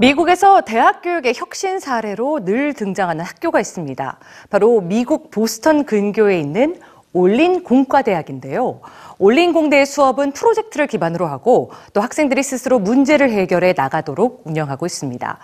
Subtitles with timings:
[0.00, 4.18] 미국에서 대학 교육의 혁신 사례로 늘 등장하는 학교가 있습니다.
[4.48, 6.80] 바로 미국 보스턴 근교에 있는
[7.12, 8.80] 올린 공과대학인데요.
[9.18, 15.38] 올린 공대의 수업은 프로젝트를 기반으로 하고 또 학생들이 스스로 문제를 해결해 나가도록 운영하고 있습니다.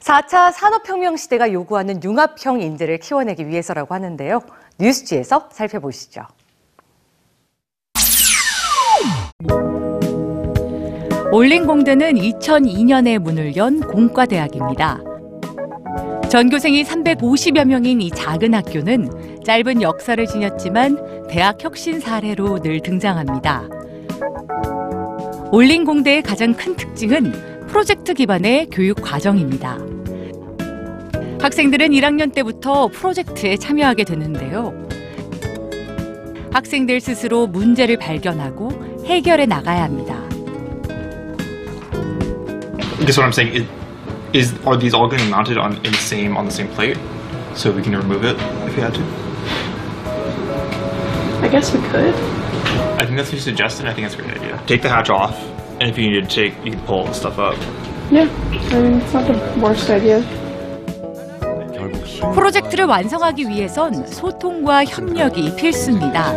[0.00, 4.40] 4차 산업혁명 시대가 요구하는 융합형 인재를 키워내기 위해서라고 하는데요.
[4.78, 6.22] 뉴스지에서 살펴보시죠.
[11.32, 15.00] 올린공대는 2002년에 문을 연 공과대학입니다.
[16.28, 23.68] 전교생이 350여 명인 이 작은 학교는 짧은 역사를 지녔지만 대학 혁신 사례로 늘 등장합니다.
[25.52, 27.32] 올린공대의 가장 큰 특징은
[27.68, 29.78] 프로젝트 기반의 교육 과정입니다.
[31.40, 34.74] 학생들은 1학년 때부터 프로젝트에 참여하게 되는데요.
[36.52, 38.70] 학생들 스스로 문제를 발견하고
[39.06, 40.19] 해결해 나가야 합니다.
[43.10, 43.66] I guess what I'm saying is,
[44.32, 46.68] is are these all going to be mounted on in the same on the same
[46.68, 46.96] plate,
[47.56, 48.36] so we can remove it
[48.68, 49.02] if we had to?
[51.44, 52.14] I guess we could.
[52.14, 53.86] I think that's what you suggested.
[53.86, 54.62] I think that's a great idea.
[54.68, 55.36] Take the hatch off,
[55.80, 57.58] and if you need to take, you can pull the stuff up.
[58.12, 58.30] Yeah,
[58.70, 60.22] I mean, it's not the worst idea.
[62.32, 66.32] 프로젝트를 완성하기 위해선 소통과 협력이 필수입니다.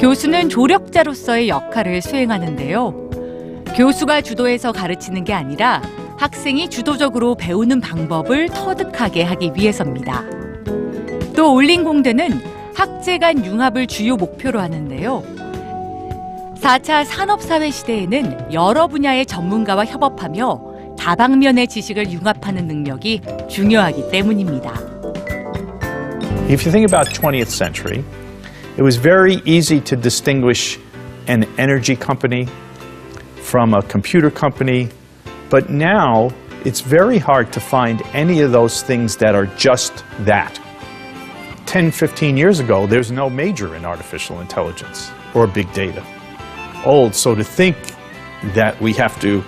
[0.00, 3.05] 교수는 조력자로서의 역할을 수행하는데요.
[3.76, 5.82] 교수가 주도해서 가르치는 게 아니라
[6.16, 10.24] 학생이 주도적으로 배우는 방법을 터득하게 하기 위해서입니다.
[11.36, 12.40] 또 올린공대는
[12.74, 15.22] 학제 간 융합을 주요 목표로 하는데요.
[16.58, 24.70] 4차 산업사회 시대에는 여러 분야의 전문가와 협업하며 다방면의 지식을 융합하는 능력이 중요하기 때문입니다.
[26.48, 28.02] If you think about 20th century,
[28.76, 30.80] it was very easy to distinguish
[31.28, 32.46] an energy company
[33.46, 34.88] from a computer company,
[35.50, 36.30] but now
[36.64, 40.60] it's very hard to find any of those things that are just that.
[41.66, 46.04] 10, 15 years ago, there's no major in artificial intelligence or big data.
[46.84, 47.76] Old, so to think
[48.54, 49.44] that we have to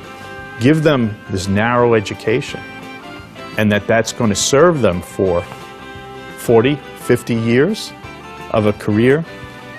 [0.60, 2.60] give them this narrow education
[3.56, 5.42] and that that's going to serve them for
[6.38, 7.92] 40, 50 years
[8.52, 9.24] of a career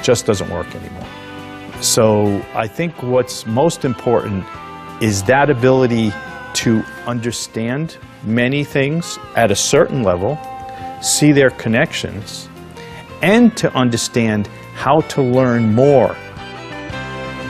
[0.04, 0.99] just doesn't work anymore.
[1.81, 4.45] So I think what's most important
[5.01, 6.13] is that ability
[6.65, 10.39] to understand many things at a certain level,
[11.03, 12.49] see their connections,
[13.23, 16.15] and to understand how to learn more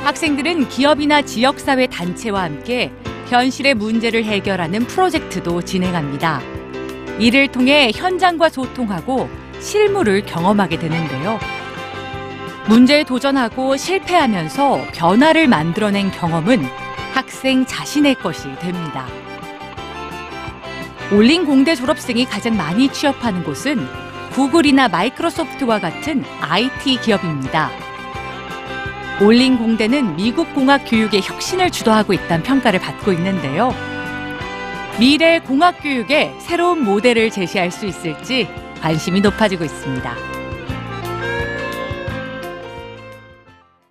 [0.05, 2.93] 학생들은 기업이나 지역사회 단체와 함께
[3.29, 6.43] 현실의 문제를 해결하는 프로젝트도 진행합니다.
[7.19, 9.31] 이를 통해 현장과 소통하고
[9.61, 11.39] 실무를 경험하게 되는데요.
[12.70, 16.64] 문제에 도전하고 실패하면서 변화를 만들어낸 경험은
[17.14, 19.08] 학생 자신의 것이 됩니다.
[21.12, 23.88] 올린 공대 졸업생이 가장 많이 취업하는 곳은
[24.34, 27.72] 구글이나 마이크로소프트와 같은 IT 기업입니다.
[29.20, 33.74] 올린 공대는 미국 공학 교육의 혁신을 주도하고 있다는 평가를 받고 있는데요.
[35.00, 38.48] 미래 공학 교육의 새로운 모델을 제시할 수 있을지
[38.80, 40.39] 관심이 높아지고 있습니다.